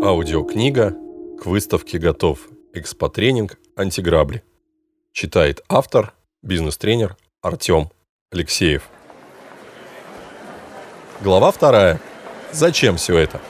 [0.00, 0.94] Аудиокнига
[1.40, 2.48] «К выставке готов.
[2.72, 3.58] Экспотренинг.
[3.74, 4.44] Антиграбли».
[5.12, 7.90] Читает автор, бизнес-тренер Артем
[8.30, 8.88] Алексеев.
[11.20, 12.00] Глава вторая.
[12.52, 13.40] Зачем все это?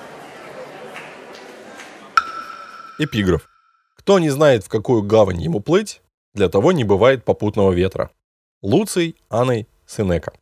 [2.98, 3.46] Эпиграф.
[3.96, 6.00] Кто не знает, в какую гавань ему плыть,
[6.32, 8.10] для того не бывает попутного ветра.
[8.62, 10.32] Луций Аной Сенека.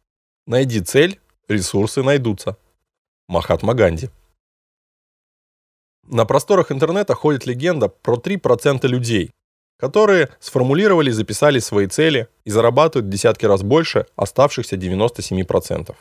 [0.47, 1.19] Найди цель,
[1.49, 2.57] ресурсы найдутся.
[3.27, 4.09] Махатма Ганди.
[6.09, 9.33] На просторах интернета ходит легенда про 3% людей,
[9.77, 15.95] которые сформулировали и записали свои цели и зарабатывают в десятки раз больше оставшихся 97%.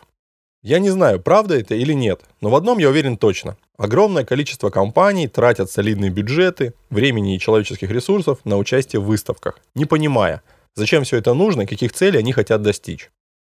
[0.61, 3.57] Я не знаю, правда это или нет, но в одном я уверен точно.
[3.77, 9.85] Огромное количество компаний тратят солидные бюджеты, времени и человеческих ресурсов на участие в выставках, не
[9.85, 10.43] понимая,
[10.75, 13.09] зачем все это нужно и каких целей они хотят достичь.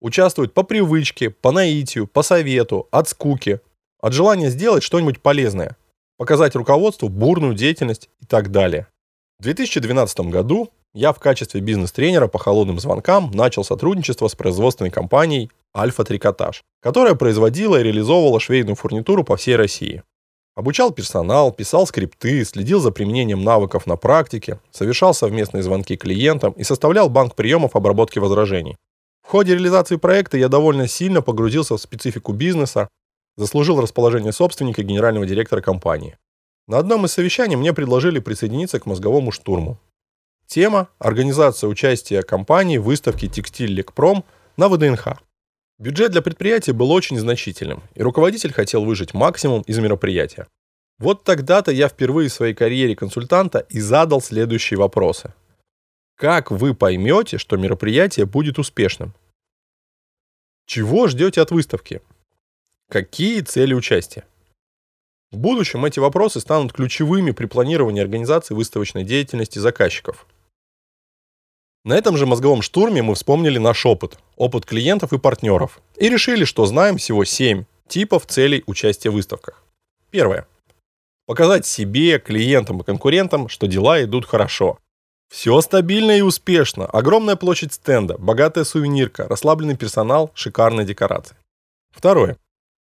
[0.01, 3.59] Участвуют по привычке, по наитию, по совету, от скуки,
[4.01, 5.75] от желания сделать что-нибудь полезное,
[6.17, 8.87] показать руководству бурную деятельность и так далее.
[9.39, 15.51] В 2012 году я в качестве бизнес-тренера по холодным звонкам начал сотрудничество с производственной компанией
[15.75, 20.01] Альфа Трикотаж, которая производила и реализовывала швейную фурнитуру по всей России.
[20.55, 26.63] Обучал персонал, писал скрипты, следил за применением навыков на практике, совершал совместные звонки клиентам и
[26.63, 28.75] составлял банк приемов обработки возражений.
[29.21, 32.87] В ходе реализации проекта я довольно сильно погрузился в специфику бизнеса,
[33.37, 36.17] заслужил расположение собственника и генерального директора компании.
[36.67, 39.79] На одном из совещаний мне предложили присоединиться к мозговому штурму.
[40.47, 44.25] Тема– организация участия компании в выставке «Текстиль Лекпром»
[44.57, 45.19] на ВДНХ.
[45.79, 50.47] Бюджет для предприятия был очень значительным, и руководитель хотел выжать максимум из мероприятия.
[50.99, 55.33] Вот тогда-то я впервые в своей карьере консультанта и задал следующие вопросы.
[56.15, 59.13] Как вы поймете, что мероприятие будет успешным?
[60.65, 62.01] Чего ждете от выставки?
[62.89, 64.23] Какие цели участия?
[65.31, 70.25] В будущем эти вопросы станут ключевыми при планировании организации выставочной деятельности заказчиков.
[71.83, 76.45] На этом же мозговом штурме мы вспомнили наш опыт, опыт клиентов и партнеров, и решили,
[76.45, 79.65] что знаем всего 7 типов целей участия в выставках.
[80.09, 80.47] Первое.
[81.25, 84.79] Показать себе, клиентам и конкурентам, что дела идут хорошо.
[85.29, 86.85] Все стабильно и успешно.
[86.85, 91.35] Огромная площадь стенда, богатая сувенирка, расслабленный персонал, шикарные декорации.
[91.91, 92.37] Второе.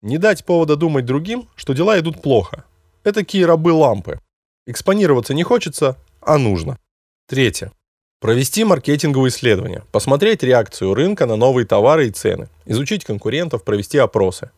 [0.05, 2.65] Не дать повода думать другим, что дела идут плохо.
[3.05, 4.21] Это такие рабы лампы.
[4.67, 6.79] Экспонироваться не хочется, а нужно.
[7.27, 7.73] Третье.
[8.21, 14.51] Провести маркетинговые исследования, посмотреть реакцию рынка на новые товары и цены, изучить конкурентов, провести опросы.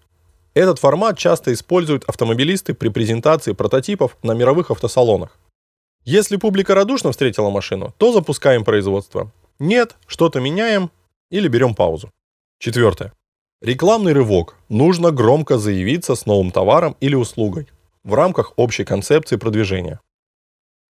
[0.54, 5.38] Этот формат часто используют автомобилисты при презентации прототипов на мировых автосалонах.
[6.04, 9.30] Если публика радушно встретила машину, то запускаем производство.
[9.60, 10.90] Нет, что-то меняем
[11.30, 12.10] или берем паузу.
[12.58, 13.12] Четвертое.
[13.62, 14.54] Рекламный рывок.
[14.68, 17.66] Нужно громко заявиться с новым товаром или услугой
[18.04, 19.98] в рамках общей концепции продвижения.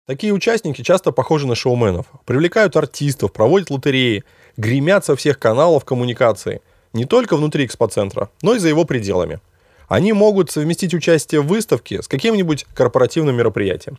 [0.07, 2.07] Такие участники часто похожи на шоуменов.
[2.25, 4.23] Привлекают артистов, проводят лотереи,
[4.57, 6.63] гремят со всех каналов коммуникации.
[6.93, 9.41] Не только внутри экспоцентра, но и за его пределами.
[9.89, 13.99] Они могут совместить участие в выставке с каким-нибудь корпоративным мероприятием.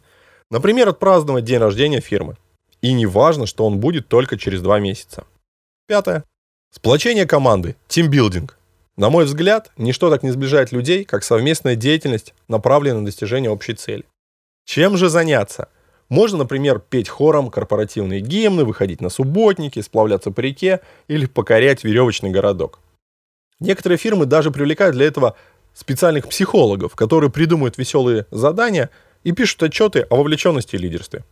[0.50, 2.38] Например, отпраздновать день рождения фирмы.
[2.81, 5.25] И не важно, что он будет только через два месяца.
[5.85, 6.23] Пятое.
[6.75, 8.57] Сплочение команды, тимбилдинг.
[8.97, 13.75] На мой взгляд, ничто так не сближает людей, как совместная деятельность, направленная на достижение общей
[13.75, 14.06] цели.
[14.66, 15.69] Чем же заняться?
[16.09, 22.31] Можно, например, петь хором корпоративные гимны, выходить на субботники, сплавляться по реке или покорять веревочный
[22.31, 22.79] городок.
[23.59, 25.38] Некоторые фирмы даже привлекают для этого
[25.75, 28.90] специальных психологов, которые придумывают веселые задания
[29.23, 31.23] и пишут отчеты о вовлеченности и лидерстве.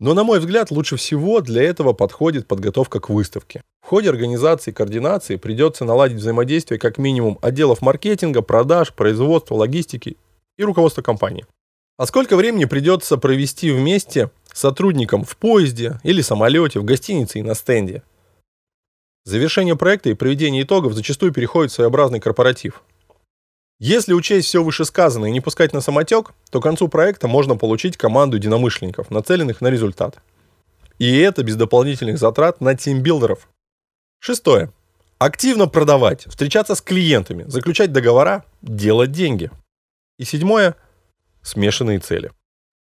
[0.00, 3.62] Но, на мой взгляд, лучше всего для этого подходит подготовка к выставке.
[3.82, 10.16] В ходе организации и координации придется наладить взаимодействие как минимум отделов маркетинга, продаж, производства, логистики
[10.56, 11.46] и руководства компании.
[11.96, 17.54] А сколько времени придется провести вместе сотрудникам в поезде или самолете, в гостинице и на
[17.54, 18.04] стенде?
[19.24, 22.82] Завершение проекта и проведение итогов зачастую переходит в своеобразный корпоратив.
[23.80, 27.96] Если учесть все вышесказанное и не пускать на самотек, то к концу проекта можно получить
[27.96, 30.18] команду единомышленников, нацеленных на результат.
[30.98, 33.48] И это без дополнительных затрат на тимбилдеров.
[34.18, 34.72] Шестое.
[35.18, 39.50] Активно продавать, встречаться с клиентами, заключать договора, делать деньги.
[40.18, 40.74] И седьмое.
[41.42, 42.32] Смешанные цели.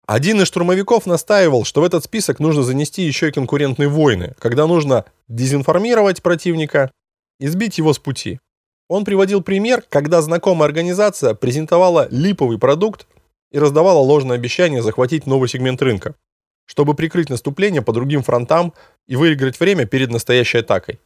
[0.07, 4.67] Один из штурмовиков настаивал, что в этот список нужно занести еще и конкурентные войны, когда
[4.67, 6.91] нужно дезинформировать противника
[7.39, 8.39] и сбить его с пути.
[8.91, 13.07] Он приводил пример, когда знакомая организация презентовала липовый продукт
[13.49, 16.13] и раздавала ложное обещание захватить новый сегмент рынка,
[16.65, 18.73] чтобы прикрыть наступление по другим фронтам
[19.07, 20.99] и выиграть время перед настоящей атакой.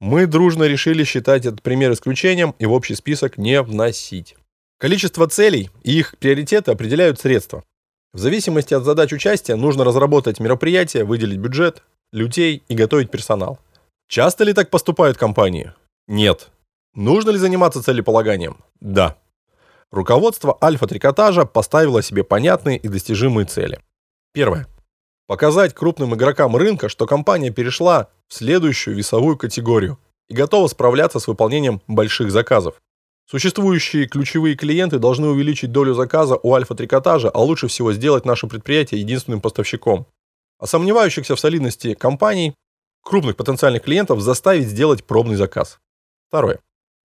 [0.00, 4.34] Мы дружно решили считать этот пример исключением и в общий список не вносить.
[4.80, 7.62] Количество целей и их приоритеты определяют средства.
[8.12, 13.60] В зависимости от задач участия нужно разработать мероприятие, выделить бюджет, людей и готовить персонал.
[14.08, 15.72] Часто ли так поступают компании?
[16.08, 16.50] Нет.
[16.94, 18.58] Нужно ли заниматься целеполаганием?
[18.80, 19.16] Да.
[19.90, 23.80] Руководство альфа-трикотажа поставило себе понятные и достижимые цели.
[24.32, 24.66] Первое.
[25.26, 29.98] Показать крупным игрокам рынка, что компания перешла в следующую весовую категорию
[30.28, 32.80] и готова справляться с выполнением больших заказов.
[33.26, 39.00] Существующие ключевые клиенты должны увеличить долю заказа у альфа-трикотажа, а лучше всего сделать наше предприятие
[39.00, 40.06] единственным поставщиком.
[40.58, 42.54] А сомневающихся в солидности компаний,
[43.02, 45.78] крупных потенциальных клиентов заставить сделать пробный заказ.
[46.28, 46.60] Второе.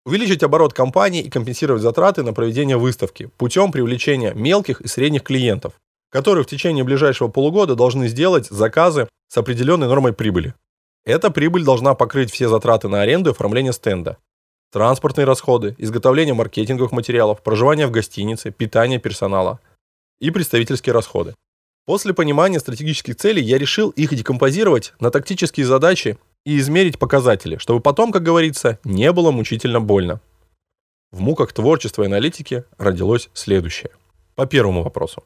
[0.08, 5.74] Увеличить оборот компании и компенсировать затраты на проведение выставки путем привлечения мелких и средних клиентов,
[6.10, 10.54] которые в течение ближайшего полугода должны сделать заказы с определенной нормой прибыли.
[11.06, 14.16] Эта прибыль должна покрыть все затраты на аренду и оформление стенда,
[14.72, 19.60] транспортные расходы, изготовление маркетинговых материалов, проживание в гостинице, питание персонала
[20.22, 21.36] и представительские расходы.
[21.86, 27.82] После понимания стратегических целей я решил их декомпозировать на тактические задачи и измерить показатели, чтобы
[27.82, 30.22] потом, как говорится, не было мучительно больно.
[31.12, 33.92] В муках творчества и аналитики родилось следующее.
[34.36, 35.24] По первому вопросу.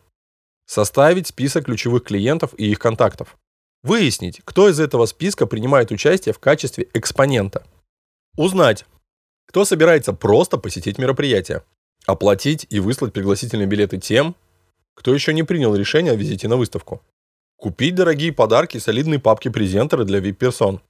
[0.65, 3.37] Составить список ключевых клиентов и их контактов.
[3.83, 7.65] Выяснить, кто из этого списка принимает участие в качестве экспонента.
[8.37, 8.85] Узнать,
[9.47, 11.63] кто собирается просто посетить мероприятие.
[12.05, 14.35] Оплатить и выслать пригласительные билеты тем,
[14.95, 17.01] кто еще не принял решение о визите на выставку.
[17.57, 20.81] Купить дорогие подарки и солидные папки-презентеры для VIP-персон.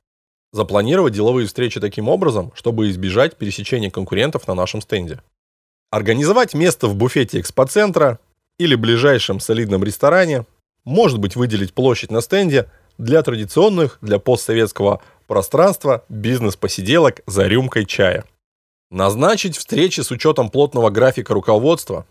[0.54, 5.22] Запланировать деловые встречи таким образом, чтобы избежать пересечения конкурентов на нашем стенде.
[5.92, 8.20] Организовать место в буфете экспоцентра
[8.60, 10.46] или ближайшем солидном ресторане.
[10.84, 18.26] Может быть выделить площадь на стенде для традиционных, для постсоветского пространства бизнес-посиделок за рюмкой чая.
[18.90, 22.06] Назначить встречи с учетом плотного графика руководства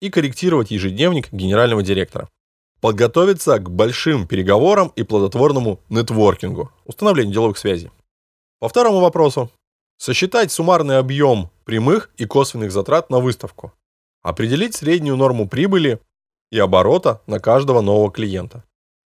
[0.00, 2.28] и корректировать ежедневник генерального директора.
[2.80, 7.90] Подготовиться к большим переговорам и плодотворному нетворкингу, установлению деловых связей.
[8.60, 9.50] По второму вопросу.
[9.96, 13.72] Сосчитать суммарный объем прямых и косвенных затрат на выставку.
[14.22, 16.00] Определить среднюю норму прибыли
[16.50, 18.64] и оборота на каждого нового клиента.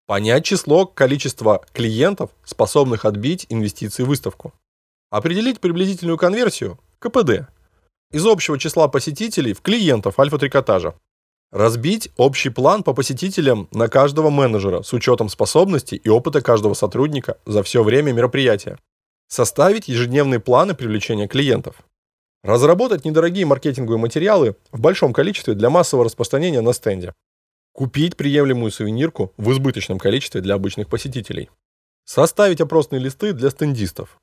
[0.07, 4.53] Понять число, количество клиентов, способных отбить инвестиции в выставку.
[5.11, 7.49] Определить приблизительную конверсию, КПД,
[8.13, 10.95] из общего числа посетителей в клиентов альфа-трикотажа.
[11.57, 17.39] Разбить общий план по посетителям на каждого менеджера с учетом способностей и опыта каждого сотрудника
[17.47, 18.79] за все время мероприятия.
[19.27, 21.77] Составить ежедневные планы привлечения клиентов.
[22.45, 27.15] Разработать недорогие маркетинговые материалы в большом количестве для массового распространения на стенде.
[27.73, 31.49] Купить приемлемую сувенирку в избыточном количестве для обычных посетителей.
[32.05, 34.19] Составить опросные листы для стендистов.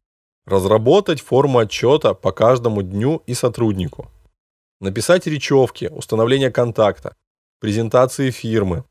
[0.45, 4.11] Разработать форму отчета по каждому дню и сотруднику.
[4.79, 7.15] Написать речевки, установление контакта,
[7.63, 8.83] презентации фирмы,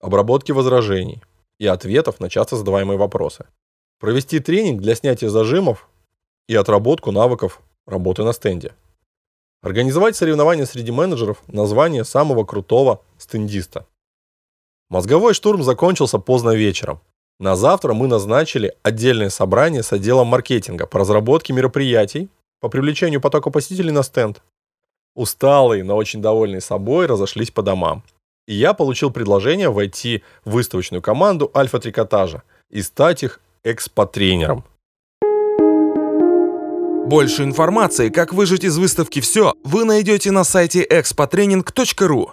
[0.00, 1.22] обработки возражений
[1.60, 3.46] и ответов на часто задаваемые вопросы.
[4.00, 5.88] Провести тренинг для снятия зажимов
[6.48, 8.74] и отработку навыков работы на стенде.
[9.62, 13.86] Организовать соревнования среди менеджеров на звание самого крутого стендиста.
[14.90, 17.00] Мозговой штурм закончился поздно вечером.
[17.38, 23.50] На завтра мы назначили отдельное собрание с отделом маркетинга по разработке мероприятий по привлечению потока
[23.50, 24.42] посетителей на стенд.
[25.18, 28.04] Усталые, но очень довольные собой разошлись по домам.
[28.46, 34.64] И я получил предложение войти в выставочную команду Альфа-Трикотажа и стать их экспотренером.
[37.08, 42.30] Больше информации, как выжить из выставки все, вы найдете на сайте expotrening.ru.